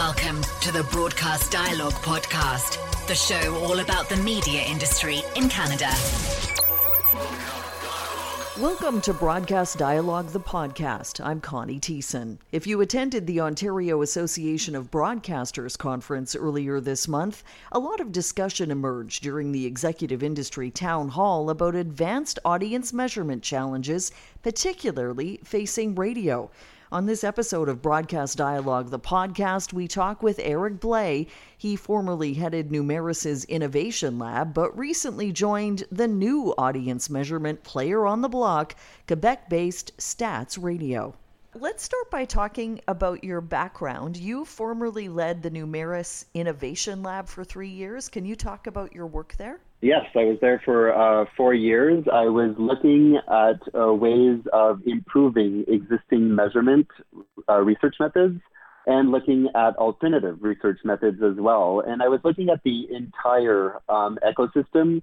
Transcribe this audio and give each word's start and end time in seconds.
Welcome 0.00 0.40
to 0.62 0.72
the 0.72 0.82
Broadcast 0.84 1.52
Dialogue 1.52 1.92
Podcast, 1.92 2.78
the 3.06 3.14
show 3.14 3.54
all 3.56 3.80
about 3.80 4.08
the 4.08 4.16
media 4.16 4.62
industry 4.62 5.20
in 5.36 5.50
Canada. 5.50 5.90
Welcome 8.58 9.02
to 9.02 9.12
Broadcast 9.12 9.76
Dialogue, 9.76 10.28
the 10.28 10.40
podcast. 10.40 11.22
I'm 11.22 11.38
Connie 11.42 11.78
Thiessen. 11.78 12.38
If 12.50 12.66
you 12.66 12.80
attended 12.80 13.26
the 13.26 13.42
Ontario 13.42 14.00
Association 14.00 14.74
of 14.74 14.90
Broadcasters 14.90 15.76
conference 15.76 16.34
earlier 16.34 16.80
this 16.80 17.06
month, 17.06 17.44
a 17.70 17.78
lot 17.78 18.00
of 18.00 18.10
discussion 18.10 18.70
emerged 18.70 19.22
during 19.22 19.52
the 19.52 19.66
executive 19.66 20.22
industry 20.22 20.70
town 20.70 21.10
hall 21.10 21.50
about 21.50 21.74
advanced 21.74 22.38
audience 22.46 22.94
measurement 22.94 23.42
challenges, 23.42 24.12
particularly 24.42 25.40
facing 25.44 25.94
radio. 25.94 26.50
On 26.92 27.06
this 27.06 27.22
episode 27.22 27.68
of 27.68 27.82
Broadcast 27.82 28.36
Dialogue, 28.36 28.90
the 28.90 28.98
podcast, 28.98 29.72
we 29.72 29.86
talk 29.86 30.24
with 30.24 30.40
Eric 30.42 30.80
Blay. 30.80 31.28
He 31.56 31.76
formerly 31.76 32.34
headed 32.34 32.72
Numeris's 32.72 33.44
Innovation 33.44 34.18
Lab, 34.18 34.52
but 34.52 34.76
recently 34.76 35.30
joined 35.30 35.84
the 35.92 36.08
new 36.08 36.52
audience 36.58 37.08
measurement 37.08 37.62
player 37.62 38.06
on 38.06 38.22
the 38.22 38.28
block, 38.28 38.74
Quebec 39.06 39.48
based 39.48 39.96
Stats 39.98 40.60
Radio. 40.60 41.14
Let's 41.58 41.82
start 41.82 42.12
by 42.12 42.26
talking 42.26 42.80
about 42.86 43.24
your 43.24 43.40
background. 43.40 44.16
You 44.16 44.44
formerly 44.44 45.08
led 45.08 45.42
the 45.42 45.50
Numeris 45.50 46.26
Innovation 46.32 47.02
Lab 47.02 47.26
for 47.26 47.42
three 47.42 47.68
years. 47.68 48.08
Can 48.08 48.24
you 48.24 48.36
talk 48.36 48.68
about 48.68 48.94
your 48.94 49.08
work 49.08 49.34
there? 49.36 49.58
Yes, 49.80 50.04
I 50.14 50.26
was 50.26 50.38
there 50.40 50.62
for 50.64 50.94
uh, 50.94 51.24
four 51.36 51.52
years. 51.52 52.04
I 52.12 52.26
was 52.26 52.54
looking 52.56 53.18
at 53.28 53.60
uh, 53.76 53.92
ways 53.92 54.38
of 54.52 54.80
improving 54.86 55.64
existing 55.66 56.32
measurement 56.32 56.86
uh, 57.48 57.58
research 57.58 57.96
methods 57.98 58.40
and 58.86 59.10
looking 59.10 59.48
at 59.56 59.76
alternative 59.76 60.38
research 60.42 60.78
methods 60.84 61.20
as 61.20 61.34
well. 61.36 61.82
And 61.84 62.00
I 62.00 62.06
was 62.06 62.20
looking 62.22 62.50
at 62.50 62.62
the 62.62 62.86
entire 62.94 63.80
um, 63.88 64.20
ecosystem, 64.24 65.02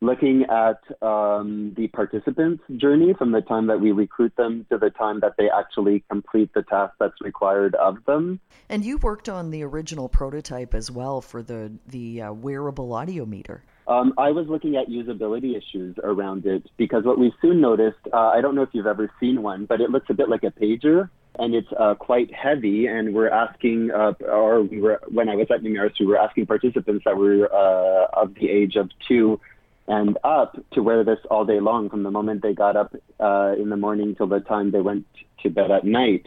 looking 0.00 0.44
at 0.44 0.80
um, 1.02 1.74
the 1.76 1.88
participants' 1.88 2.62
journey 2.76 3.14
from 3.14 3.32
the 3.32 3.40
time 3.40 3.66
that 3.66 3.80
we 3.80 3.92
recruit 3.92 4.32
them 4.36 4.64
to 4.70 4.78
the 4.78 4.90
time 4.90 5.20
that 5.20 5.34
they 5.36 5.50
actually 5.50 6.04
complete 6.08 6.52
the 6.54 6.62
task 6.62 6.94
that's 7.00 7.20
required 7.20 7.74
of 7.74 8.04
them. 8.06 8.40
And 8.68 8.84
you 8.84 8.98
worked 8.98 9.28
on 9.28 9.50
the 9.50 9.64
original 9.64 10.08
prototype 10.08 10.74
as 10.74 10.90
well 10.90 11.20
for 11.20 11.42
the 11.42 11.72
the 11.86 12.22
uh, 12.22 12.32
wearable 12.32 12.92
audio 12.92 13.26
meter. 13.26 13.62
Um, 13.88 14.12
I 14.18 14.30
was 14.30 14.46
looking 14.48 14.76
at 14.76 14.88
usability 14.88 15.56
issues 15.56 15.96
around 16.04 16.44
it 16.44 16.68
because 16.76 17.04
what 17.04 17.18
we 17.18 17.32
soon 17.40 17.60
noticed, 17.62 17.96
uh, 18.12 18.16
I 18.16 18.42
don't 18.42 18.54
know 18.54 18.62
if 18.62 18.68
you've 18.72 18.86
ever 18.86 19.10
seen 19.18 19.42
one, 19.42 19.64
but 19.64 19.80
it 19.80 19.90
looks 19.90 20.10
a 20.10 20.14
bit 20.14 20.28
like 20.28 20.42
a 20.42 20.50
pager 20.50 21.08
and 21.38 21.54
it's 21.54 21.68
uh, 21.78 21.94
quite 21.94 22.32
heavy. 22.34 22.86
And 22.86 23.14
we're 23.14 23.30
asking, 23.30 23.90
uh, 23.90 24.12
or 24.30 24.62
we 24.62 24.82
were, 24.82 25.00
when 25.08 25.30
I 25.30 25.36
was 25.36 25.46
at 25.50 25.62
Numeris, 25.62 25.94
we 25.98 26.04
were 26.04 26.18
asking 26.18 26.44
participants 26.44 27.04
that 27.06 27.16
were 27.16 27.48
uh, 27.50 28.08
of 28.12 28.34
the 28.34 28.50
age 28.50 28.76
of 28.76 28.90
two 29.08 29.40
and 29.88 30.18
up 30.22 30.56
to 30.72 30.82
wear 30.82 31.02
this 31.02 31.18
all 31.30 31.44
day 31.44 31.60
long 31.60 31.88
from 31.88 32.02
the 32.02 32.10
moment 32.10 32.42
they 32.42 32.52
got 32.52 32.76
up 32.76 32.94
uh, 33.18 33.54
in 33.58 33.70
the 33.70 33.76
morning 33.76 34.14
till 34.14 34.26
the 34.26 34.40
time 34.40 34.70
they 34.70 34.82
went 34.82 35.06
to 35.42 35.48
bed 35.48 35.70
at 35.70 35.84
night. 35.84 36.26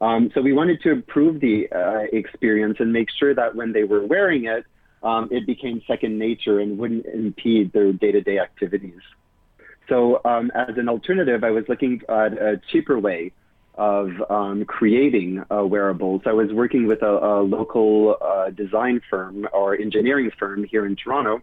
Um, 0.00 0.30
so 0.34 0.42
we 0.42 0.52
wanted 0.52 0.82
to 0.82 0.90
improve 0.92 1.40
the 1.40 1.68
uh, 1.72 2.04
experience 2.12 2.76
and 2.78 2.92
make 2.92 3.08
sure 3.18 3.34
that 3.34 3.56
when 3.56 3.72
they 3.72 3.84
were 3.84 4.06
wearing 4.06 4.44
it, 4.44 4.64
um, 5.02 5.28
it 5.30 5.46
became 5.46 5.80
second 5.86 6.18
nature 6.18 6.60
and 6.60 6.78
wouldn't 6.78 7.06
impede 7.06 7.72
their 7.72 7.92
day-to-day 7.92 8.38
activities. 8.38 9.00
So 9.88 10.20
um, 10.24 10.52
as 10.54 10.76
an 10.76 10.88
alternative, 10.88 11.42
I 11.42 11.50
was 11.50 11.64
looking 11.68 12.02
at 12.08 12.34
a 12.34 12.60
cheaper 12.70 12.98
way 12.98 13.32
of 13.74 14.10
um, 14.28 14.64
creating 14.66 15.44
uh, 15.50 15.64
wearables. 15.64 16.22
I 16.26 16.32
was 16.32 16.52
working 16.52 16.86
with 16.86 17.00
a, 17.02 17.06
a 17.06 17.42
local 17.42 18.16
uh, 18.20 18.50
design 18.50 19.00
firm 19.08 19.48
or 19.52 19.74
engineering 19.74 20.30
firm 20.38 20.64
here 20.64 20.84
in 20.84 20.94
Toronto 20.94 21.42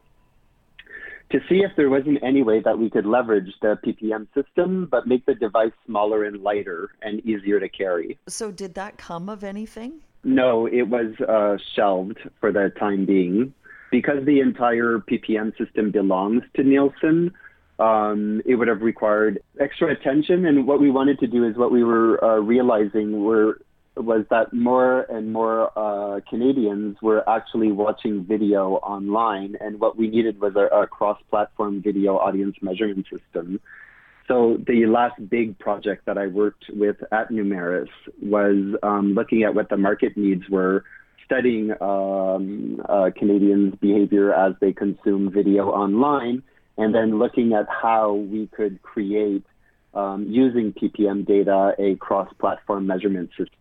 to 1.31 1.39
see 1.49 1.63
if 1.63 1.71
there 1.75 1.89
wasn't 1.89 2.19
any 2.23 2.43
way 2.43 2.59
that 2.61 2.77
we 2.77 2.89
could 2.89 3.05
leverage 3.05 3.51
the 3.61 3.77
PPM 3.85 4.27
system, 4.33 4.87
but 4.89 5.07
make 5.07 5.25
the 5.25 5.35
device 5.35 5.71
smaller 5.85 6.23
and 6.23 6.43
lighter 6.43 6.91
and 7.01 7.19
easier 7.25 7.59
to 7.59 7.69
carry. 7.69 8.17
So, 8.27 8.51
did 8.51 8.75
that 8.75 8.97
come 8.97 9.29
of 9.29 9.43
anything? 9.43 10.01
No, 10.23 10.65
it 10.65 10.83
was 10.83 11.13
uh, 11.21 11.57
shelved 11.75 12.17
for 12.39 12.51
the 12.51 12.71
time 12.79 13.05
being. 13.05 13.53
Because 13.91 14.25
the 14.25 14.39
entire 14.41 14.99
PPM 14.99 15.57
system 15.57 15.91
belongs 15.91 16.43
to 16.55 16.63
Nielsen, 16.63 17.31
um, 17.79 18.41
it 18.45 18.55
would 18.55 18.67
have 18.67 18.81
required 18.81 19.39
extra 19.59 19.91
attention. 19.91 20.45
And 20.45 20.67
what 20.67 20.81
we 20.81 20.89
wanted 20.89 21.19
to 21.19 21.27
do 21.27 21.45
is 21.45 21.55
what 21.55 21.71
we 21.71 21.83
were 21.83 22.21
uh, 22.23 22.39
realizing 22.39 23.23
were 23.23 23.59
was 23.95 24.25
that 24.29 24.53
more 24.53 25.01
and 25.03 25.31
more 25.31 25.71
uh, 25.77 26.19
Canadians 26.29 26.97
were 27.01 27.27
actually 27.29 27.71
watching 27.71 28.25
video 28.25 28.73
online, 28.75 29.55
and 29.61 29.79
what 29.79 29.97
we 29.97 30.07
needed 30.07 30.39
was 30.39 30.55
a, 30.55 30.67
a 30.75 30.87
cross-platform 30.87 31.81
video 31.81 32.17
audience 32.17 32.55
measurement 32.61 33.05
system. 33.09 33.59
So 34.27 34.57
the 34.65 34.87
last 34.87 35.29
big 35.29 35.57
project 35.59 36.05
that 36.07 36.17
I 36.17 36.27
worked 36.27 36.65
with 36.69 36.97
at 37.11 37.29
Numeris 37.29 37.89
was 38.21 38.75
um, 38.81 39.13
looking 39.13 39.43
at 39.43 39.53
what 39.53 39.69
the 39.69 39.77
market 39.77 40.17
needs 40.17 40.49
were, 40.49 40.83
studying 41.23 41.71
um, 41.79 42.81
uh, 42.89 43.11
Canadians' 43.15 43.75
behavior 43.79 44.33
as 44.33 44.53
they 44.61 44.73
consume 44.73 45.31
video 45.31 45.69
online, 45.69 46.43
and 46.77 46.93
then 46.93 47.19
looking 47.19 47.53
at 47.53 47.67
how 47.69 48.13
we 48.13 48.47
could 48.47 48.81
create, 48.81 49.45
um, 49.93 50.25
using 50.27 50.73
PPM 50.73 51.25
data, 51.25 51.73
a 51.79 51.95
cross-platform 51.95 52.85
measurement 52.85 53.29
system, 53.29 53.59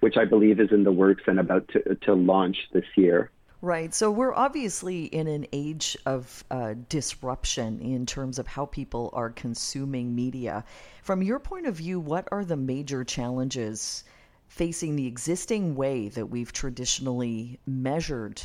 which 0.00 0.16
I 0.16 0.24
believe 0.24 0.60
is 0.60 0.72
in 0.72 0.84
the 0.84 0.92
works 0.92 1.22
and 1.26 1.38
about 1.38 1.68
to, 1.68 1.94
to 1.94 2.14
launch 2.14 2.56
this 2.72 2.84
year. 2.96 3.30
Right. 3.60 3.94
So 3.94 4.10
we're 4.10 4.34
obviously 4.34 5.04
in 5.04 5.28
an 5.28 5.46
age 5.52 5.96
of 6.04 6.42
uh, 6.50 6.74
disruption 6.88 7.80
in 7.80 8.06
terms 8.06 8.40
of 8.40 8.48
how 8.48 8.66
people 8.66 9.10
are 9.12 9.30
consuming 9.30 10.16
media. 10.16 10.64
From 11.04 11.22
your 11.22 11.38
point 11.38 11.66
of 11.66 11.76
view, 11.76 12.00
what 12.00 12.26
are 12.32 12.44
the 12.44 12.56
major 12.56 13.04
challenges 13.04 14.02
facing 14.48 14.96
the 14.96 15.06
existing 15.06 15.76
way 15.76 16.08
that 16.08 16.26
we've 16.26 16.52
traditionally 16.52 17.60
measured 17.64 18.42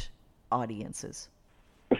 audiences? 0.51 1.29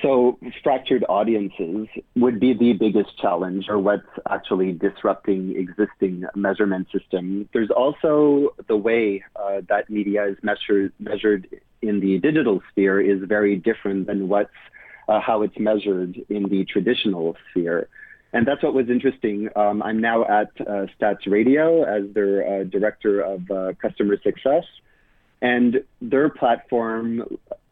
So, 0.02 0.38
fractured 0.64 1.06
audiences 1.08 1.88
would 2.16 2.42
be 2.42 2.54
the 2.54 2.74
biggest 2.74 3.18
challenge, 3.22 3.68
or 3.70 3.80
what's 3.80 4.08
actually 4.30 4.74
disrupting 4.74 5.56
existing 5.56 6.26
measurement 6.36 6.88
system. 6.92 7.48
There's 7.54 7.72
also 7.72 8.54
the 8.68 8.76
way 8.76 9.24
uh, 9.38 9.62
that 9.70 9.90
media 9.90 10.26
is 10.26 10.38
measured 10.44 10.92
measured 11.00 11.48
in 11.82 12.02
the 12.02 12.20
digital 12.20 12.62
sphere 12.70 13.00
is 13.00 13.22
very 13.24 13.56
different 13.56 14.08
than 14.08 14.28
what's 14.28 14.50
uh, 15.08 15.22
how 15.22 15.42
it's 15.42 15.58
measured 15.58 16.20
in 16.30 16.50
the 16.50 16.66
traditional 16.66 17.38
sphere. 17.50 17.88
And 18.34 18.46
that's 18.46 18.62
what 18.62 18.74
was 18.74 18.90
interesting. 18.90 19.48
Um, 19.56 19.82
I'm 19.82 20.02
now 20.02 20.24
at 20.26 20.50
uh, 20.60 20.88
Stats 21.00 21.26
Radio 21.28 21.84
as 21.84 22.14
their 22.14 22.62
uh, 22.62 22.64
director 22.66 23.22
of 23.22 23.50
uh, 23.50 23.72
customer 23.82 24.18
success, 24.22 24.66
and 25.42 25.82
their 26.02 26.30
platform 26.30 27.24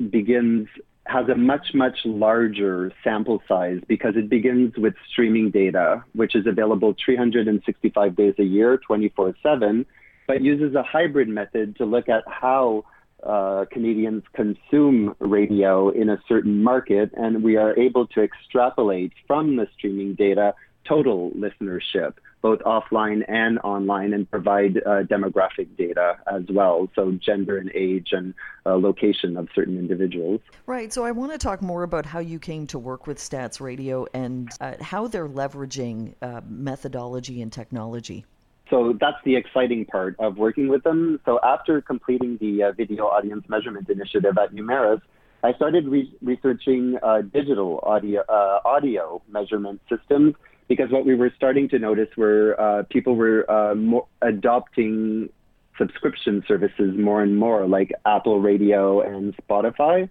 begins 0.10 0.70
has 1.16 1.30
a 1.30 1.36
much, 1.36 1.68
much 1.74 2.00
larger 2.04 2.92
sample 3.02 3.42
size 3.48 3.80
because 3.88 4.16
it 4.18 4.30
begins 4.30 4.76
with 4.78 4.94
streaming 5.10 5.50
data, 5.50 6.04
which 6.14 6.36
is 6.36 6.46
available 6.46 6.94
365 7.04 8.16
days 8.18 8.34
a 8.38 8.44
year, 8.44 8.78
24 8.78 9.34
7, 9.42 9.86
but 10.28 10.42
uses 10.42 10.76
a 10.76 10.84
hybrid 10.84 11.30
method 11.30 11.78
to 11.78 11.86
look 11.86 12.10
at 12.10 12.24
how 12.28 12.84
uh, 13.24 13.64
Canadians 13.72 14.24
consume 14.34 15.16
radio 15.20 15.90
in 15.90 16.10
a 16.10 16.20
certain 16.28 16.62
market, 16.62 17.12
and 17.16 17.44
we 17.44 17.56
are 17.56 17.78
able 17.80 18.08
to 18.08 18.22
extrapolate 18.22 19.14
from 19.26 19.56
the 19.56 19.68
streaming 19.78 20.16
data 20.16 20.54
total 20.86 21.32
listenership 21.32 22.16
both 22.46 22.60
offline 22.60 23.24
and 23.28 23.58
online, 23.64 24.14
and 24.14 24.30
provide 24.30 24.78
uh, 24.78 25.02
demographic 25.02 25.68
data 25.76 26.16
as 26.32 26.44
well, 26.52 26.88
so 26.94 27.12
gender 27.14 27.58
and 27.58 27.72
age 27.74 28.10
and 28.12 28.36
uh, 28.68 28.76
location 28.76 29.36
of 29.36 29.48
certain 29.56 29.80
individuals. 29.80 30.42
Right. 30.68 30.94
So 30.94 31.04
I 31.04 31.12
want 31.12 31.32
to 31.32 31.40
talk 31.40 31.64
more 31.64 31.82
about 31.82 32.06
how 32.06 32.20
you 32.20 32.38
came 32.38 32.68
to 32.68 32.78
work 32.78 33.08
with 33.08 33.18
Stats 33.18 33.60
Radio 33.60 34.06
and 34.14 34.52
uh, 34.62 34.76
how 34.80 35.08
they're 35.08 35.28
leveraging 35.28 36.14
uh, 36.22 36.42
methodology 36.48 37.42
and 37.42 37.52
technology. 37.52 38.26
So 38.70 38.96
that's 39.02 39.18
the 39.26 39.36
exciting 39.38 39.86
part 39.86 40.16
of 40.20 40.38
working 40.38 40.68
with 40.68 40.84
them. 40.84 41.20
So 41.26 41.40
after 41.44 41.82
completing 41.82 42.38
the 42.38 42.66
uh, 42.66 42.72
video 42.74 43.06
audience 43.06 43.50
measurement 43.50 43.90
initiative 43.90 44.38
at 44.38 44.54
Numeris, 44.54 45.02
I 45.42 45.54
started 45.54 45.88
re- 45.88 46.14
researching 46.22 47.00
uh, 47.02 47.22
digital 47.22 47.80
audio 47.82 48.24
audio 48.64 49.24
measurement 49.28 49.82
systems 49.90 50.36
because 50.68 50.90
what 50.92 51.06
we 51.06 51.16
were 51.16 51.32
starting 51.36 51.70
to 51.70 51.80
notice 51.80 52.10
were 52.18 52.60
uh, 52.60 52.84
people 52.90 53.16
were 53.16 53.50
uh, 53.50 53.76
more 53.76 54.08
adopting 54.22 55.30
subscription 55.78 56.44
services 56.48 56.96
more 56.98 57.22
and 57.22 57.38
more, 57.38 57.68
like 57.68 57.92
Apple 58.06 58.40
Radio 58.40 59.02
and 59.02 59.36
Spotify. 59.38 60.10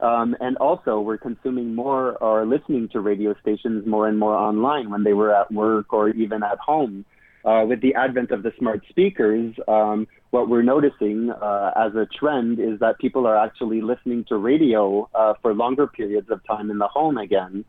Um, 0.00 0.36
and 0.40 0.56
also, 0.58 1.00
we're 1.00 1.18
consuming 1.18 1.74
more 1.74 2.16
or 2.18 2.46
listening 2.46 2.88
to 2.90 3.00
radio 3.00 3.34
stations 3.42 3.86
more 3.86 4.06
and 4.08 4.18
more 4.18 4.34
online 4.34 4.90
when 4.90 5.02
they 5.02 5.12
were 5.12 5.34
at 5.34 5.52
work 5.52 5.92
or 5.92 6.08
even 6.10 6.42
at 6.42 6.58
home. 6.58 7.04
uh, 7.44 7.64
with 7.64 7.80
the 7.80 7.94
advent 7.94 8.30
of 8.30 8.42
the 8.42 8.52
smart 8.58 8.82
speakers, 8.88 9.54
um, 9.68 10.06
what 10.30 10.48
we're 10.48 10.62
noticing 10.62 11.30
uh, 11.30 11.70
as 11.76 11.94
a 11.94 12.06
trend 12.06 12.58
is 12.58 12.78
that 12.80 12.98
people 12.98 13.26
are 13.26 13.36
actually 13.36 13.80
listening 13.80 14.24
to 14.24 14.36
radio 14.36 15.08
uh, 15.14 15.34
for 15.40 15.54
longer 15.54 15.86
periods 15.86 16.28
of 16.30 16.44
time 16.46 16.70
in 16.70 16.78
the 16.78 16.88
home 16.88 17.16
again. 17.16 17.64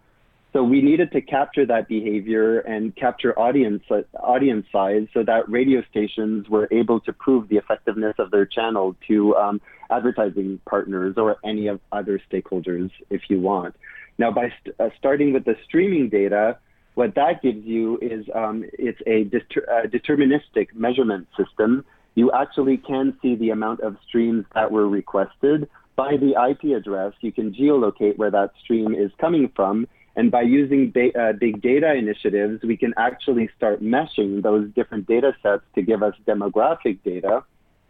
So 0.52 0.64
we 0.64 0.82
needed 0.82 1.12
to 1.12 1.22
capture 1.22 1.66
that 1.68 1.88
behavior 1.88 2.60
and 2.62 2.96
capture 2.96 3.38
audience 3.38 3.84
audience 4.20 4.66
size 4.72 5.08
so 5.14 5.24
that 5.24 5.48
radio 5.48 5.84
stations 5.92 6.50
were 6.50 6.68
able 6.72 7.00
to 7.02 7.14
prove 7.14 7.50
the 7.50 7.58
effectiveness 7.58 8.16
of 8.18 8.32
their 8.32 8.48
channel 8.48 8.96
to 9.08 9.36
um, 9.36 9.62
advertising 9.92 10.60
partners 10.68 11.16
or 11.18 11.38
any 11.46 11.68
of 11.68 11.80
other 11.92 12.20
stakeholders 12.32 12.90
if 13.12 13.22
you 13.30 13.40
want. 13.40 13.76
Now, 14.18 14.32
by 14.32 14.52
st- 14.62 14.76
uh, 14.80 14.90
starting 14.98 15.34
with 15.34 15.46
the 15.46 15.56
streaming 15.66 16.10
data, 16.10 16.58
what 16.96 17.14
that 17.16 17.44
gives 17.44 17.64
you 17.66 18.00
is 18.02 18.26
um, 18.34 18.66
it's 18.74 19.00
a 19.06 19.22
uh, 19.22 19.88
deterministic 19.88 20.74
measurement 20.74 21.28
system. 21.38 21.86
You 22.16 22.32
actually 22.32 22.78
can 22.78 23.18
see 23.22 23.36
the 23.36 23.52
amount 23.52 23.82
of 23.82 23.98
streams 24.08 24.46
that 24.56 24.72
were 24.72 24.90
requested. 24.90 25.70
By 25.96 26.18
the 26.18 26.34
IP 26.50 26.76
address, 26.76 27.14
you 27.22 27.32
can 27.32 27.54
geolocate 27.54 28.18
where 28.18 28.32
that 28.32 28.52
stream 28.64 28.96
is 28.96 29.12
coming 29.20 29.52
from. 29.56 29.88
And 30.20 30.32
by 30.32 30.42
using 30.42 30.92
uh, 31.18 31.32
big 31.32 31.62
data 31.62 31.94
initiatives, 31.94 32.62
we 32.62 32.76
can 32.76 32.94
actually 32.98 33.50
start 33.56 33.82
meshing 33.82 34.44
those 34.44 34.70
different 34.72 35.08
data 35.08 35.34
sets 35.42 35.64
to 35.76 35.82
give 35.82 36.04
us 36.04 36.14
demographic 36.28 36.98
data. 37.06 37.46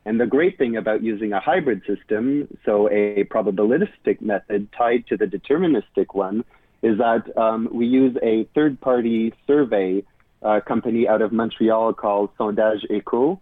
And 0.05 0.21
the 0.21 0.27
great 0.27 0.55
thing 0.59 0.77
about 0.77 1.01
using 1.01 1.33
a 1.33 1.39
hybrid 1.39 1.81
system, 1.87 2.47
so 2.65 2.87
a 2.87 3.23
probabilistic 3.33 4.21
method 4.21 4.71
tied 4.77 5.07
to 5.07 5.17
the 5.17 5.25
deterministic 5.25 6.13
one, 6.13 6.45
is 6.83 6.99
that 6.99 7.35
um, 7.35 7.67
we 7.71 7.87
use 7.87 8.15
a 8.21 8.43
third 8.53 8.79
party 8.79 9.33
survey 9.47 10.03
uh, 10.43 10.59
company 10.59 11.07
out 11.07 11.23
of 11.23 11.31
Montreal 11.31 11.93
called 11.93 12.29
Sondage 12.37 12.85
Echo. 12.91 13.41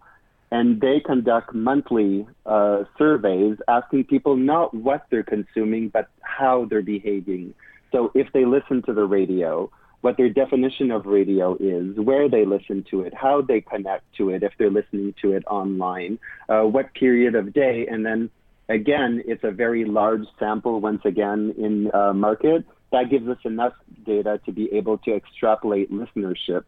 And 0.50 0.80
they 0.80 1.00
conduct 1.00 1.52
monthly 1.52 2.26
uh, 2.46 2.84
surveys 2.96 3.58
asking 3.68 4.04
people 4.04 4.34
not 4.36 4.72
what 4.72 5.04
they're 5.10 5.30
consuming, 5.36 5.90
but 5.90 6.08
how 6.22 6.64
they're 6.64 6.80
behaving. 6.80 7.52
So 7.92 8.10
if 8.14 8.32
they 8.32 8.44
listen 8.44 8.82
to 8.82 8.92
the 8.92 9.04
radio, 9.04 9.70
what 10.00 10.16
their 10.16 10.28
definition 10.28 10.90
of 10.90 11.06
radio 11.06 11.56
is, 11.58 11.96
where 11.96 12.28
they 12.28 12.44
listen 12.44 12.84
to 12.90 13.02
it, 13.02 13.12
how 13.14 13.40
they 13.40 13.60
connect 13.60 14.04
to 14.16 14.30
it 14.30 14.42
if 14.42 14.52
they're 14.58 14.70
listening 14.70 15.14
to 15.22 15.32
it 15.32 15.44
online, 15.46 16.18
uh, 16.48 16.62
what 16.62 16.94
period 16.94 17.34
of 17.34 17.52
day, 17.52 17.86
and 17.90 18.06
then 18.06 18.30
again, 18.68 19.22
it's 19.26 19.44
a 19.44 19.50
very 19.50 19.84
large 19.84 20.24
sample 20.38 20.80
once 20.80 21.02
again 21.04 21.54
in 21.58 21.90
uh, 21.92 22.12
market 22.12 22.64
that 22.92 23.10
gives 23.10 23.28
us 23.28 23.38
enough 23.44 23.74
data 24.06 24.40
to 24.46 24.52
be 24.52 24.72
able 24.72 24.98
to 24.98 25.14
extrapolate 25.14 25.90
listenership 25.90 26.64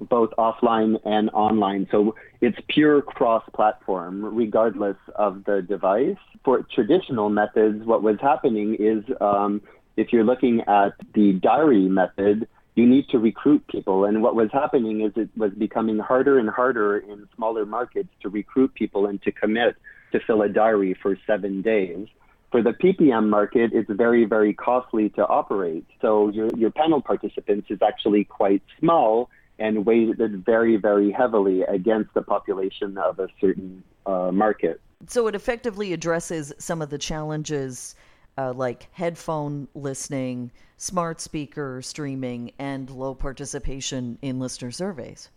both 0.00 0.30
offline 0.38 0.98
and 1.04 1.30
online. 1.30 1.86
So 1.90 2.14
it's 2.40 2.58
pure 2.68 3.02
cross 3.02 3.44
platform, 3.54 4.24
regardless 4.24 4.96
of 5.14 5.44
the 5.44 5.62
device. 5.62 6.16
For 6.44 6.66
traditional 6.74 7.30
methods, 7.30 7.86
what 7.86 8.02
was 8.02 8.16
happening 8.20 8.76
is 8.78 9.04
um, 9.20 9.62
if 9.96 10.12
you're 10.12 10.24
looking 10.24 10.60
at 10.62 10.92
the 11.14 11.32
diary 11.32 11.88
method, 11.88 12.48
you 12.74 12.86
need 12.86 13.08
to 13.10 13.18
recruit 13.18 13.66
people. 13.68 14.04
And 14.04 14.22
what 14.22 14.34
was 14.34 14.50
happening 14.52 15.02
is 15.02 15.12
it 15.16 15.30
was 15.36 15.52
becoming 15.52 15.98
harder 15.98 16.38
and 16.38 16.50
harder 16.50 16.98
in 16.98 17.28
smaller 17.36 17.64
markets 17.64 18.08
to 18.22 18.28
recruit 18.28 18.74
people 18.74 19.06
and 19.06 19.22
to 19.22 19.32
commit 19.32 19.76
to 20.12 20.20
fill 20.20 20.42
a 20.42 20.48
diary 20.48 20.96
for 21.00 21.16
seven 21.26 21.62
days. 21.62 22.08
For 22.50 22.62
the 22.62 22.70
PPM 22.70 23.28
market, 23.28 23.72
it's 23.72 23.90
very, 23.90 24.24
very 24.24 24.54
costly 24.54 25.08
to 25.10 25.26
operate. 25.26 25.86
So 26.00 26.28
your, 26.28 26.50
your 26.56 26.70
panel 26.70 27.02
participants 27.02 27.66
is 27.68 27.80
actually 27.82 28.24
quite 28.24 28.62
small 28.78 29.28
and 29.58 29.84
weighted 29.84 30.44
very, 30.44 30.76
very 30.76 31.10
heavily 31.10 31.62
against 31.62 32.14
the 32.14 32.22
population 32.22 32.96
of 32.98 33.18
a 33.18 33.28
certain 33.40 33.82
uh, 34.06 34.30
market. 34.32 34.80
So 35.06 35.26
it 35.26 35.34
effectively 35.34 35.92
addresses 35.92 36.52
some 36.58 36.80
of 36.80 36.90
the 36.90 36.98
challenges 36.98 37.94
uh, 38.36 38.52
like 38.52 38.88
headphone 38.92 39.68
listening, 39.74 40.50
smart 40.76 41.20
speaker 41.20 41.80
streaming, 41.82 42.52
and 42.58 42.90
low 42.90 43.14
participation 43.14 44.18
in 44.22 44.38
listener 44.38 44.70
surveys. 44.70 45.30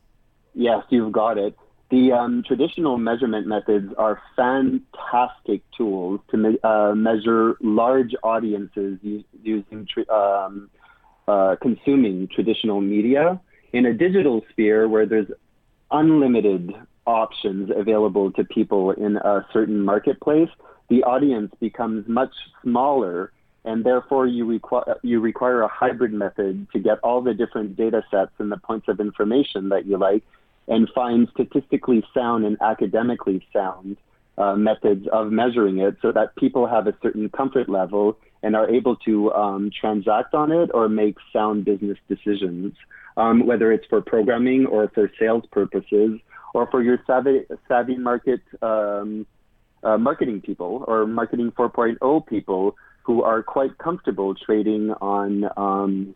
Yes, 0.54 0.84
you've 0.90 1.12
got 1.12 1.38
it. 1.38 1.56
The 1.90 2.12
um, 2.12 2.44
traditional 2.46 2.98
measurement 2.98 3.48
methods 3.48 3.94
are 3.98 4.22
fantastic 4.36 5.62
tools 5.78 6.20
to 6.32 6.38
me- 6.38 6.60
uh, 6.64 6.94
measure 6.96 7.56
large 7.62 8.14
audiences 8.24 9.00
u- 9.02 9.24
using 9.42 9.88
tr- 9.88 10.12
um, 10.12 10.70
uh, 11.28 11.56
consuming 11.62 12.28
traditional 12.28 12.82
media. 12.82 13.40
In 13.72 13.86
a 13.86 13.94
digital 13.94 14.44
sphere 14.50 14.88
where 14.88 15.06
there's 15.06 15.28
unlimited 15.92 16.74
options 17.06 17.70
available 17.74 18.32
to 18.34 18.44
people 18.44 18.92
in 18.92 19.16
a 19.18 19.46
certain 19.54 19.80
marketplace, 19.82 20.50
the 20.89 21.04
audience 21.04 21.51
becomes 21.60 22.07
much 22.07 22.34
smaller, 22.63 23.31
and 23.66 23.84
therefore 23.84 24.25
you 24.25 24.45
require 24.45 24.98
you 25.04 25.19
require 25.19 25.62
a 25.62 25.68
hybrid 25.68 26.13
method 26.13 26.68
to 26.72 26.80
get 26.80 27.00
all 27.00 27.22
the 27.22 27.34
different 27.34 27.75
data 27.75 28.04
sets 28.10 28.31
and 28.39 28.51
the 28.51 28.57
points 28.57 28.88
of 28.88 29.00
information 29.00 29.69
that 29.69 29.86
you 29.86 29.98
like 29.98 30.24
and 30.68 30.89
find 30.94 31.28
statistically 31.34 32.04
sound 32.13 32.45
and 32.45 32.57
academically 32.62 33.45
sound 33.54 33.98
uh, 34.38 34.56
methods 34.56 35.07
of 35.12 35.31
measuring 35.31 35.80
it 35.80 35.95
so 36.01 36.12
that 36.12 36.36
people 36.36 36.68
have 36.68 36.88
a 36.88 36.94
certain 37.01 37.30
comfort 37.30 37.69
level 37.69 38.18
and 38.44 38.56
are 38.56 38.69
able 38.69 38.95
to 38.95 39.33
um, 39.33 39.72
transact 39.80 40.33
on 40.33 40.51
it 40.51 40.69
or 40.74 40.88
make 40.88 41.16
sound 41.33 41.66
business 41.66 41.98
decisions, 42.07 42.74
um, 43.18 43.48
whether 43.48 43.72
it's 43.72 43.86
for 43.88 44.01
programming 44.01 44.66
or 44.68 44.90
for 44.94 45.12
sales 45.19 45.44
purposes 45.51 46.19
or 46.54 46.68
for 46.69 46.83
your 46.83 47.00
savvy, 47.07 47.45
savvy 47.68 47.98
market 47.98 48.42
um, 48.62 49.25
uh, 49.88 49.98
marketing 49.98 50.42
people 50.42 50.84
or 50.88 51.07
marketing 51.07 51.51
4.0 51.51 52.28
people 52.28 52.75
who 53.04 53.24
are 53.24 53.42
quite 53.42 53.78
comfortable 53.78 54.36
trading 54.36 54.92
on 55.00 55.50
um, 55.56 56.16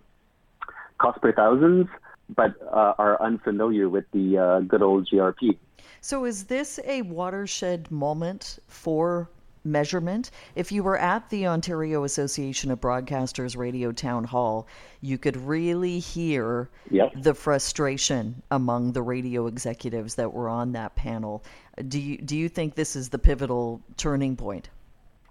cost 0.97 1.21
per 1.21 1.31
thousands 1.31 1.87
but 2.35 2.55
uh, 2.71 2.93
are 2.97 3.21
unfamiliar 3.21 3.89
with 3.89 4.05
the 4.11 4.37
uh, 4.37 4.59
good 4.61 4.81
old 4.81 5.07
GRP. 5.09 5.57
So, 5.99 6.25
is 6.25 6.45
this 6.45 6.79
a 6.85 7.01
watershed 7.03 7.91
moment 7.91 8.59
for 8.67 9.29
measurement? 9.63 10.31
If 10.55 10.71
you 10.71 10.83
were 10.83 10.97
at 10.97 11.29
the 11.29 11.47
Ontario 11.47 12.03
Association 12.03 12.71
of 12.71 12.79
Broadcasters 12.79 13.57
Radio 13.57 13.91
Town 13.91 14.23
Hall, 14.23 14.67
you 15.01 15.17
could 15.17 15.37
really 15.37 15.99
hear 15.99 16.69
yep. 16.89 17.11
the 17.15 17.33
frustration 17.33 18.41
among 18.51 18.93
the 18.93 19.01
radio 19.01 19.47
executives 19.47 20.15
that 20.15 20.33
were 20.33 20.49
on 20.49 20.71
that 20.73 20.95
panel. 20.95 21.43
Do 21.87 21.99
you 21.99 22.17
do 22.17 22.37
you 22.37 22.49
think 22.49 22.75
this 22.75 22.95
is 22.95 23.09
the 23.09 23.19
pivotal 23.19 23.81
turning 23.97 24.35
point? 24.35 24.69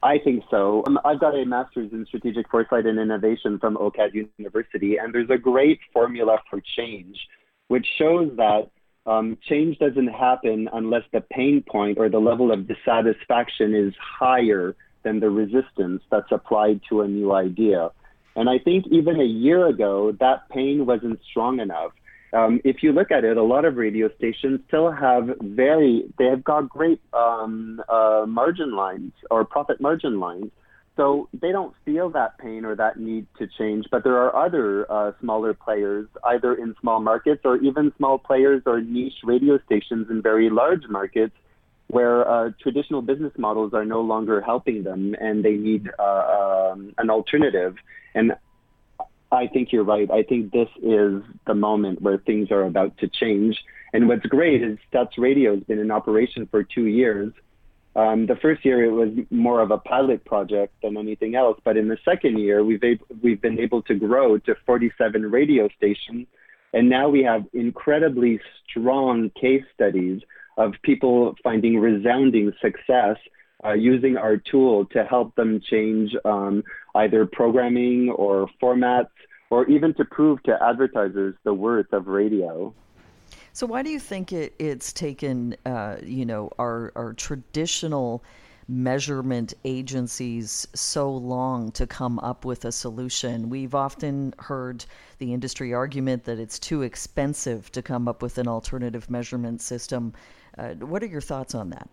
I 0.03 0.19
think 0.19 0.45
so. 0.51 0.83
Um, 0.87 0.99
I've 1.05 1.21
got 1.21 1.35
a 1.35 1.45
master's 1.45 1.93
in 1.93 2.07
strategic 2.07 2.49
foresight 2.49 2.87
and 2.87 2.99
innovation 2.99 3.59
from 3.59 3.77
OCAD 3.77 4.29
University, 4.39 4.97
and 4.97 5.15
there's 5.15 5.29
a 5.29 5.37
great 5.37 5.79
formula 5.93 6.39
for 6.49 6.63
change, 6.77 7.19
which 7.69 7.87
shows 7.99 8.31
that 8.37 8.71
um, 9.11 9.39
change 9.49 9.79
doesn't 9.79 10.09
happen 10.09 10.69
unless 10.73 11.03
the 11.13 11.21
pain 11.21 11.65
point 11.69 11.99
or 11.99 12.09
the 12.09 12.19
level 12.19 12.53
of 12.53 12.69
dissatisfaction 12.69 13.75
is 13.75 13.93
higher 14.01 14.77
than 15.03 15.21
the 15.21 15.31
resistance 15.31 16.03
that's 16.11 16.31
applied 16.31 16.81
to 16.89 17.01
a 17.01 17.09
new 17.09 17.33
idea. 17.33 17.91
And 18.37 18.49
I 18.49 18.59
think 18.59 18.87
even 18.91 19.21
a 19.21 19.25
year 19.25 19.67
ago, 19.67 20.13
that 20.21 20.49
pain 20.51 20.87
wasn't 20.87 21.21
strong 21.31 21.59
enough 21.61 21.93
um, 22.33 22.61
if 22.65 22.83
you 22.83 22.93
look 22.93 23.11
at 23.11 23.25
it, 23.25 23.37
a 23.37 23.43
lot 23.43 23.65
of 23.65 23.77
radio 23.77 24.09
stations 24.17 24.61
still 24.69 24.91
have 24.91 25.31
very, 25.41 26.05
they 26.19 26.27
have 26.27 26.45
got 26.45 26.69
great 26.69 27.01
um, 27.13 27.83
uh, 27.89 28.25
margin 28.27 28.77
lines 28.77 29.13
or 29.31 29.45
profit 29.45 29.81
margin 29.81 30.21
lines. 30.21 30.51
So 30.97 31.29
they 31.33 31.53
don't 31.53 31.75
feel 31.85 32.11
that 32.11 32.39
pain 32.39 32.65
or 32.65 32.75
that 32.75 32.99
need 32.99 33.27
to 33.39 33.47
change. 33.47 33.87
But 33.91 34.05
there 34.05 34.19
are 34.19 34.35
other 34.47 34.91
uh, 34.91 35.13
smaller 35.21 35.55
players, 35.55 36.09
either 36.25 36.55
in 36.55 36.75
small 36.81 37.01
markets 37.01 37.43
or 37.45 37.57
even 37.59 37.93
small 37.97 38.19
players 38.19 38.63
or 38.67 38.81
niche 38.81 39.21
radio 39.25 39.59
stations 39.65 40.09
in 40.11 40.21
very 40.21 40.51
large 40.51 40.87
markets 40.89 41.35
where 41.87 42.29
uh, 42.29 42.51
traditional 42.61 43.03
business 43.03 43.33
models 43.37 43.75
are 43.75 43.85
no 43.85 44.01
longer 44.01 44.41
helping 44.41 44.85
them 44.85 45.15
and 45.21 45.45
they 45.45 45.55
need 45.55 45.91
uh, 45.99 46.71
um, 46.73 46.95
an 46.99 47.11
alternative. 47.11 47.75
And 48.15 48.35
I 49.33 49.47
think 49.47 49.73
you're 49.73 49.85
right. 49.85 50.11
I 50.11 50.23
think 50.23 50.53
this 50.53 50.69
is 50.83 51.23
the 51.47 51.55
moment 51.55 52.01
where 52.03 52.19
things 52.19 52.51
are 52.51 52.65
about 52.65 52.99
to 52.99 53.09
change. 53.09 53.59
And 53.93 54.09
what's 54.09 54.27
great 54.27 54.63
is 54.63 54.79
Stats 54.93 55.19
Radio 55.19 55.55
has 55.55 55.65
been 55.65 55.79
in 55.79 55.91
operation 55.91 56.47
for 56.51 56.63
two 56.63 56.87
years. 56.87 57.33
Um, 57.97 58.27
the 58.27 58.37
first 58.37 58.65
year 58.65 58.85
it 58.85 58.93
was 58.93 59.11
more 59.31 59.61
of 59.61 59.73
a 59.73 59.79
pilot 59.79 60.25
project 60.25 60.75
than 60.83 60.97
anything 60.97 61.35
else, 61.35 61.59
but 61.65 61.77
in 61.77 61.89
the 61.89 61.99
second 62.05 62.39
year 62.39 62.63
we've 62.63 62.83
ab- 62.85 63.05
we've 63.23 63.41
been 63.41 63.59
able 63.59 63.83
to 63.83 63.95
grow 63.95 64.39
to 64.39 64.55
47 64.65 65.31
radio 65.31 65.69
stations, 65.77 66.27
and 66.73 66.89
now 66.89 67.09
we 67.09 67.25
have 67.25 67.45
incredibly 67.53 68.41
strong 68.69 69.31
case 69.31 69.65
studies 69.75 70.23
of 70.57 70.75
people 70.83 71.35
finding 71.43 71.79
resounding 71.79 72.53
success 72.61 73.17
uh, 73.65 73.73
using 73.73 74.17
our 74.17 74.37
tool 74.37 74.85
to 74.87 75.05
help 75.05 75.35
them 75.35 75.61
change 75.61 76.15
um, 76.25 76.63
either 76.95 77.27
programming 77.27 78.11
or 78.11 78.49
formats 78.63 79.09
or 79.51 79.67
even 79.69 79.93
to 79.95 80.05
prove 80.05 80.43
to 80.45 80.57
advertisers 80.63 81.35
the 81.45 81.53
worth 81.53 81.93
of 81.93 82.07
radio. 82.07 82.73
So 83.61 83.67
why 83.67 83.83
do 83.83 83.91
you 83.91 84.01
think 84.01 84.33
it, 84.33 84.55
it's 84.59 84.91
taken, 84.91 85.55
uh, 85.67 85.97
you 86.03 86.25
know, 86.25 86.49
our 86.59 86.93
our 86.97 87.13
traditional 87.13 88.25
measurement 88.67 89.53
agencies 89.67 90.67
so 90.75 91.11
long 91.11 91.71
to 91.73 91.87
come 91.87 92.19
up 92.21 92.47
with 92.47 92.65
a 92.65 92.73
solution? 92.73 93.51
We've 93.51 93.75
often 93.75 94.33
heard 94.39 94.87
the 95.19 95.35
industry 95.35 95.75
argument 95.75 96.25
that 96.25 96.39
it's 96.39 96.59
too 96.59 96.81
expensive 96.81 97.71
to 97.73 97.83
come 97.83 98.09
up 98.09 98.23
with 98.23 98.39
an 98.39 98.49
alternative 98.49 99.11
measurement 99.11 99.61
system. 99.61 100.15
Uh, 100.57 100.71
what 100.77 101.03
are 101.03 101.09
your 101.09 101.21
thoughts 101.21 101.55
on 101.55 101.69
that? 101.69 101.87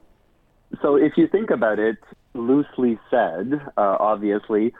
So, 0.81 0.95
if 0.95 1.17
you 1.17 1.27
think 1.27 1.49
about 1.49 1.79
it, 1.79 1.97
loosely 2.33 2.97
said, 3.09 3.59
uh, 3.75 3.97
obviously, 3.99 4.73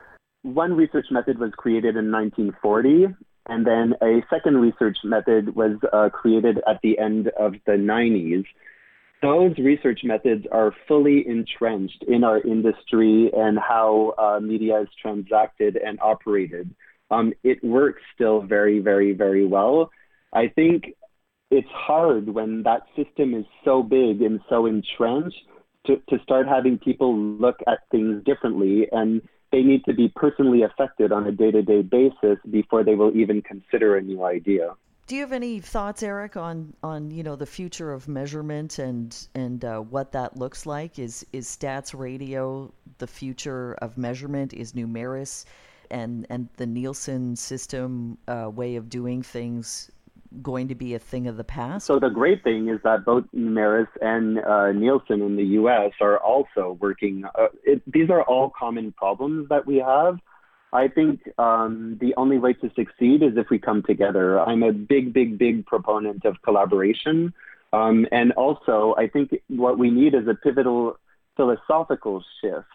one 0.43 0.73
research 0.73 1.07
method 1.11 1.37
was 1.37 1.51
created 1.57 1.97
in 1.97 2.13
1940, 2.13 3.07
and 3.47 3.65
then 3.65 3.93
a 4.01 4.21
second 4.29 4.57
research 4.57 4.97
method 5.03 5.55
was 5.55 5.77
uh, 5.93 6.09
created 6.09 6.59
at 6.67 6.79
the 6.83 6.97
end 6.99 7.29
of 7.39 7.53
the 7.65 7.73
90s. 7.73 8.45
Those 9.21 9.57
research 9.57 10.01
methods 10.03 10.45
are 10.51 10.73
fully 10.87 11.27
entrenched 11.27 12.03
in 12.07 12.23
our 12.23 12.39
industry 12.41 13.31
and 13.35 13.57
how 13.57 14.13
uh, 14.17 14.39
media 14.39 14.81
is 14.81 14.89
transacted 15.01 15.75
and 15.75 15.97
operated. 16.01 16.73
Um, 17.09 17.33
it 17.43 17.63
works 17.63 18.01
still 18.13 18.41
very, 18.41 18.79
very, 18.79 19.13
very 19.13 19.45
well. 19.45 19.89
I 20.33 20.49
think 20.49 20.93
it's 21.49 21.67
hard 21.71 22.29
when 22.29 22.63
that 22.63 22.81
system 22.95 23.33
is 23.33 23.45
so 23.63 23.81
big 23.81 24.21
and 24.21 24.41
so 24.49 24.65
entrenched 24.65 25.41
to, 25.85 25.95
to 26.09 26.21
start 26.21 26.47
having 26.47 26.77
people 26.77 27.17
look 27.17 27.57
at 27.65 27.79
things 27.89 28.23
differently 28.25 28.87
and 28.91 29.21
they 29.51 29.61
need 29.61 29.83
to 29.85 29.93
be 29.93 30.11
personally 30.15 30.63
affected 30.63 31.11
on 31.11 31.25
a 31.27 31.31
day-to-day 31.31 31.81
basis 31.83 32.37
before 32.49 32.83
they 32.83 32.95
will 32.95 33.15
even 33.15 33.41
consider 33.41 33.95
a 33.95 34.01
new 34.01 34.23
idea. 34.23 34.75
Do 35.07 35.15
you 35.15 35.21
have 35.21 35.31
any 35.31 35.61
thoughts, 35.61 36.03
Eric, 36.03 36.35
on 36.35 36.73
on 36.83 37.11
you 37.11 37.23
know 37.23 37.37
the 37.37 37.45
future 37.45 37.93
of 37.93 38.09
measurement 38.09 38.77
and 38.77 39.17
and 39.35 39.63
uh, 39.63 39.79
what 39.79 40.11
that 40.11 40.35
looks 40.37 40.65
like? 40.65 40.99
Is 40.99 41.25
is 41.31 41.47
Stats 41.47 41.97
Radio 41.97 42.73
the 42.97 43.07
future 43.07 43.75
of 43.75 43.97
measurement? 43.97 44.53
Is 44.53 44.73
Numeris 44.73 45.45
and 45.89 46.27
and 46.29 46.49
the 46.57 46.65
Nielsen 46.65 47.37
system 47.37 48.17
uh, 48.27 48.51
way 48.53 48.75
of 48.75 48.89
doing 48.89 49.21
things 49.21 49.89
going 50.41 50.67
to 50.67 50.75
be 50.75 50.93
a 50.93 50.99
thing 50.99 51.27
of 51.27 51.37
the 51.37 51.43
past? 51.43 51.85
So 51.85 51.99
the 51.99 52.09
great 52.09 52.43
thing 52.43 52.69
is 52.69 52.79
that 52.83 53.05
both 53.05 53.25
Numeris 53.33 53.87
and 54.01 54.39
uh, 54.39 54.71
Nielsen 54.71 55.21
in 55.21 55.35
the 55.35 55.43
U.S. 55.43 55.91
are 56.01 56.17
also 56.17 56.77
working. 56.79 57.25
Uh, 57.35 57.47
it, 57.63 57.81
these 57.91 58.09
are 58.09 58.23
all 58.23 58.51
common 58.57 58.91
problems 58.91 59.49
that 59.49 59.65
we 59.65 59.77
have. 59.77 60.19
I 60.73 60.87
think 60.89 61.21
um, 61.39 61.97
the 62.01 62.13
only 62.17 62.37
way 62.37 62.53
to 62.53 62.69
succeed 62.75 63.23
is 63.23 63.37
if 63.37 63.49
we 63.49 63.57
come 63.57 63.83
together. 63.83 64.39
I'm 64.39 64.63
a 64.63 64.73
big, 64.73 65.13
big, 65.13 65.37
big 65.37 65.65
proponent 65.65 66.25
of 66.25 66.41
collaboration. 66.41 67.33
Um, 67.73 68.07
and 68.11 68.31
also, 68.33 68.95
I 68.97 69.07
think 69.07 69.31
what 69.47 69.77
we 69.77 69.89
need 69.89 70.13
is 70.13 70.27
a 70.27 70.35
pivotal 70.35 70.97
philosophical 71.35 72.23
shift 72.41 72.65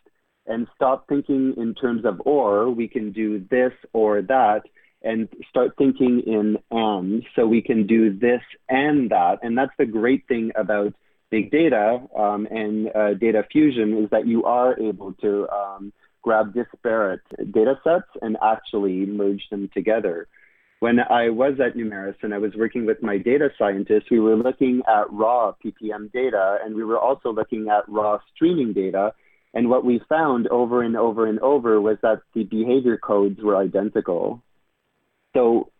and 0.46 0.66
stop 0.74 1.08
thinking 1.08 1.54
in 1.56 1.74
terms 1.74 2.04
of 2.04 2.20
or, 2.24 2.70
we 2.70 2.88
can 2.88 3.12
do 3.12 3.44
this 3.50 3.72
or 3.92 4.22
that, 4.22 4.62
and 5.04 5.28
start 5.48 5.72
thinking 5.76 6.22
in 6.26 6.58
and. 6.70 7.24
So 7.36 7.46
we 7.46 7.62
can 7.62 7.86
do 7.86 8.16
this 8.16 8.42
and 8.68 9.10
that. 9.10 9.38
And 9.42 9.56
that's 9.56 9.72
the 9.78 9.86
great 9.86 10.26
thing 10.28 10.52
about 10.54 10.94
big 11.30 11.50
data 11.50 12.00
um, 12.16 12.46
and 12.50 12.94
uh, 12.94 13.14
data 13.14 13.42
fusion 13.50 14.04
is 14.04 14.10
that 14.10 14.26
you 14.26 14.44
are 14.44 14.78
able 14.78 15.14
to 15.14 15.48
um, 15.48 15.92
grab 16.20 16.54
disparate 16.54 17.22
data 17.50 17.74
sets 17.82 18.08
and 18.20 18.36
actually 18.42 19.06
merge 19.06 19.42
them 19.50 19.68
together. 19.74 20.28
When 20.80 20.98
I 20.98 21.30
was 21.30 21.54
at 21.64 21.76
Numeris 21.76 22.16
and 22.22 22.34
I 22.34 22.38
was 22.38 22.52
working 22.56 22.86
with 22.86 23.02
my 23.02 23.16
data 23.16 23.50
scientists, 23.58 24.10
we 24.10 24.20
were 24.20 24.36
looking 24.36 24.82
at 24.88 25.12
raw 25.12 25.52
PPM 25.64 26.12
data 26.12 26.58
and 26.64 26.74
we 26.74 26.84
were 26.84 26.98
also 26.98 27.32
looking 27.32 27.68
at 27.68 27.88
raw 27.88 28.18
streaming 28.34 28.72
data. 28.72 29.14
And 29.54 29.70
what 29.70 29.84
we 29.84 30.00
found 30.08 30.48
over 30.48 30.82
and 30.82 30.96
over 30.96 31.26
and 31.26 31.38
over 31.40 31.80
was 31.80 31.98
that 32.02 32.22
the 32.34 32.44
behavior 32.44 32.96
codes 32.96 33.40
were 33.40 33.56
identical. 33.56 34.42
So 35.34 35.70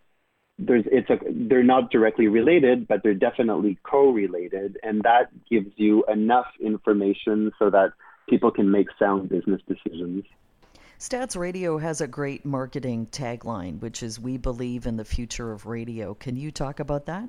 there's 0.59 0.85
it's 0.91 1.11
a 1.11 1.19
they're 1.31 1.63
not 1.63 1.91
directly 1.91 2.29
related, 2.29 2.87
but 2.87 3.03
they're 3.03 3.15
definitely 3.15 3.79
co-related, 3.83 4.79
and 4.83 5.03
that 5.03 5.31
gives 5.51 5.71
you 5.77 6.05
enough 6.13 6.47
information 6.61 7.53
so 7.59 7.71
that 7.71 7.93
people 8.29 8.51
can 8.51 8.71
make 8.71 8.87
sound 8.99 9.29
business 9.29 9.61
decisions. 9.67 10.25
Stats 10.99 11.37
Radio 11.37 11.79
has 11.79 12.01
a 12.01 12.07
great 12.07 12.45
marketing 12.45 13.09
tagline, 13.11 13.81
which 13.81 14.03
is 14.03 14.21
"We 14.21 14.37
believe 14.37 14.87
in 14.87 14.97
the 14.97 15.05
future 15.05 15.53
of 15.53 15.67
radio." 15.67 16.15
Can 16.15 16.37
you 16.37 16.51
talk 16.51 16.79
about 16.79 17.07
that? 17.07 17.29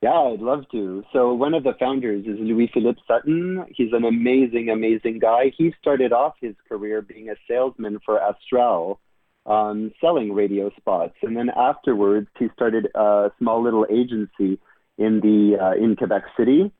Yeah, 0.00 0.18
I'd 0.18 0.40
love 0.40 0.64
to. 0.72 1.04
So 1.12 1.32
one 1.32 1.54
of 1.54 1.62
the 1.62 1.74
founders 1.78 2.26
is 2.26 2.38
Louis 2.40 2.68
Philippe 2.74 3.00
Sutton. 3.06 3.66
He's 3.70 3.92
an 3.92 4.04
amazing, 4.04 4.68
amazing 4.68 5.20
guy. 5.20 5.52
He 5.56 5.72
started 5.80 6.12
off 6.12 6.34
his 6.40 6.56
career 6.68 7.02
being 7.02 7.28
a 7.28 7.36
salesman 7.46 8.00
for 8.04 8.20
Astral, 8.20 8.98
um, 9.46 9.92
selling 10.00 10.32
radio 10.32 10.70
spots, 10.76 11.14
and 11.22 11.36
then 11.36 11.50
afterwards 11.50 12.28
he 12.38 12.48
started 12.54 12.88
a 12.94 13.30
small 13.38 13.62
little 13.62 13.86
agency 13.90 14.58
in 14.98 15.20
the 15.20 15.58
uh, 15.60 15.82
in 15.82 15.96
Quebec 15.96 16.22
City 16.36 16.72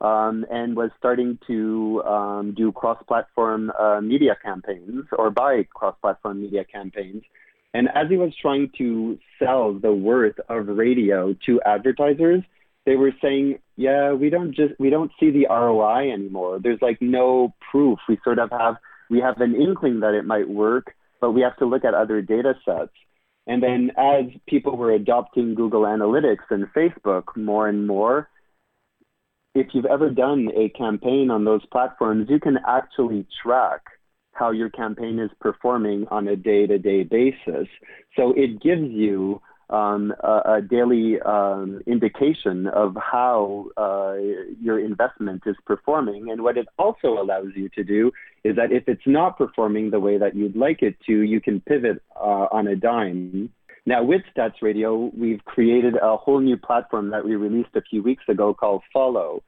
um, 0.00 0.44
and 0.50 0.76
was 0.76 0.90
starting 0.98 1.38
to 1.46 2.02
um, 2.04 2.54
do 2.56 2.72
cross-platform 2.72 3.72
uh, 3.78 4.00
media 4.00 4.36
campaigns 4.42 5.04
or 5.16 5.30
buy 5.30 5.66
cross-platform 5.74 6.42
media 6.42 6.64
campaigns. 6.64 7.22
And 7.72 7.88
as 7.94 8.08
he 8.08 8.16
was 8.16 8.32
trying 8.40 8.70
to 8.78 9.18
sell 9.38 9.74
the 9.74 9.92
worth 9.92 10.38
of 10.48 10.68
radio 10.68 11.34
to 11.46 11.60
advertisers, 11.62 12.42
they 12.86 12.96
were 12.96 13.12
saying, 13.20 13.58
"Yeah, 13.76 14.12
we 14.12 14.30
don't 14.30 14.54
just 14.54 14.74
we 14.78 14.90
don't 14.90 15.10
see 15.18 15.30
the 15.30 15.46
ROI 15.50 16.12
anymore. 16.12 16.60
There's 16.62 16.80
like 16.80 17.02
no 17.02 17.54
proof. 17.70 17.98
We 18.08 18.18
sort 18.24 18.38
of 18.38 18.50
have 18.50 18.76
we 19.10 19.20
have 19.20 19.40
an 19.40 19.54
inkling 19.54 20.00
that 20.00 20.14
it 20.14 20.24
might 20.24 20.48
work, 20.48 20.94
but 21.20 21.32
we 21.32 21.42
have 21.42 21.56
to 21.58 21.66
look 21.66 21.84
at 21.84 21.94
other 21.94 22.22
data 22.22 22.54
sets." 22.64 22.92
And 23.46 23.62
then 23.62 23.92
as 23.96 24.24
people 24.46 24.76
were 24.76 24.90
adopting 24.90 25.54
Google 25.54 25.82
Analytics 25.82 26.50
and 26.50 26.66
Facebook 26.72 27.36
more 27.36 27.68
and 27.68 27.86
more, 27.86 28.28
if 29.54 29.68
you've 29.72 29.86
ever 29.86 30.10
done 30.10 30.50
a 30.54 30.68
campaign 30.70 31.30
on 31.30 31.44
those 31.44 31.64
platforms, 31.66 32.28
you 32.28 32.40
can 32.40 32.58
actually 32.66 33.26
track 33.42 33.82
how 34.32 34.50
your 34.50 34.68
campaign 34.68 35.18
is 35.18 35.30
performing 35.40 36.06
on 36.10 36.28
a 36.28 36.36
day 36.36 36.66
to 36.66 36.78
day 36.78 37.04
basis. 37.04 37.68
So 38.16 38.32
it 38.32 38.60
gives 38.60 38.90
you 38.90 39.40
um, 39.68 40.14
a, 40.20 40.56
a, 40.56 40.62
daily 40.62 41.20
um, 41.20 41.80
indication 41.86 42.68
of 42.68 42.96
how 42.96 43.66
uh, 43.76 44.14
your 44.60 44.78
investment 44.78 45.42
is 45.46 45.56
performing. 45.64 46.30
And 46.30 46.42
what 46.42 46.56
it 46.56 46.68
also 46.78 47.08
allows 47.08 47.48
you 47.56 47.68
to 47.70 47.82
do 47.82 48.12
is 48.44 48.56
that 48.56 48.70
if 48.70 48.84
it's 48.86 49.06
not 49.06 49.36
performing 49.36 49.90
the 49.90 49.98
way 49.98 50.18
that 50.18 50.36
you'd 50.36 50.56
like 50.56 50.82
it 50.82 50.96
to, 51.06 51.12
you 51.12 51.40
can 51.40 51.60
pivot 51.60 52.00
uh, 52.14 52.46
on 52.52 52.68
a 52.68 52.76
dime. 52.76 53.50
Now, 53.86 54.02
with 54.02 54.22
Stats 54.36 54.62
Radio, 54.62 55.10
we've 55.16 55.44
created 55.44 55.94
a 56.00 56.16
whole 56.16 56.40
new 56.40 56.56
platform 56.56 57.10
that 57.10 57.24
we 57.24 57.36
released 57.36 57.70
a 57.74 57.82
few 57.82 58.02
weeks 58.02 58.24
ago 58.28 58.54
called 58.54 58.82
Follow. 58.92 59.42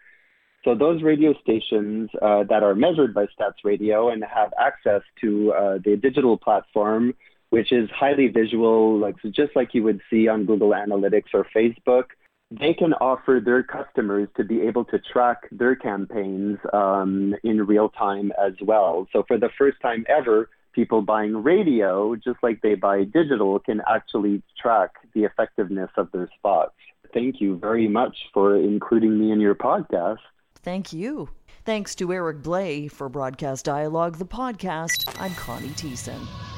So 0.64 0.74
those 0.74 1.02
radio 1.02 1.34
stations 1.40 2.10
uh, 2.20 2.44
that 2.44 2.62
are 2.62 2.74
measured 2.74 3.14
by 3.14 3.26
Stats 3.26 3.64
Radio 3.64 4.10
and 4.10 4.24
have 4.24 4.52
access 4.60 5.02
to 5.20 5.52
uh, 5.52 5.78
the 5.84 5.96
digital 5.96 6.36
platform, 6.36 7.14
which 7.50 7.72
is 7.72 7.88
highly 7.90 8.28
visual, 8.28 8.98
like 8.98 9.16
just 9.30 9.54
like 9.56 9.74
you 9.74 9.82
would 9.82 10.00
see 10.10 10.28
on 10.28 10.44
Google 10.44 10.70
Analytics 10.70 11.34
or 11.34 11.46
Facebook, 11.54 12.04
they 12.50 12.72
can 12.72 12.94
offer 12.94 13.40
their 13.44 13.62
customers 13.62 14.28
to 14.36 14.44
be 14.44 14.62
able 14.62 14.84
to 14.86 14.98
track 14.98 15.48
their 15.52 15.76
campaigns 15.76 16.58
um, 16.72 17.34
in 17.44 17.66
real 17.66 17.90
time 17.90 18.32
as 18.42 18.52
well. 18.62 19.06
So 19.12 19.24
for 19.28 19.38
the 19.38 19.50
first 19.58 19.80
time 19.80 20.04
ever, 20.08 20.48
people 20.72 21.02
buying 21.02 21.42
radio, 21.42 22.14
just 22.16 22.38
like 22.42 22.62
they 22.62 22.74
buy 22.74 23.04
digital, 23.04 23.58
can 23.58 23.82
actually 23.88 24.42
track 24.60 24.90
the 25.14 25.24
effectiveness 25.24 25.90
of 25.96 26.10
their 26.12 26.28
spots. 26.38 26.74
Thank 27.12 27.40
you 27.40 27.58
very 27.58 27.88
much 27.88 28.16
for 28.32 28.56
including 28.56 29.18
me 29.18 29.32
in 29.32 29.40
your 29.40 29.54
podcast. 29.54 30.18
Thank 30.56 30.92
you. 30.92 31.28
Thanks 31.64 31.94
to 31.96 32.12
Eric 32.12 32.42
Blay 32.42 32.88
for 32.88 33.08
Broadcast 33.08 33.64
Dialogue, 33.64 34.18
the 34.18 34.26
podcast. 34.26 35.14
I'm 35.20 35.34
Connie 35.34 35.68
Thiessen. 35.68 36.57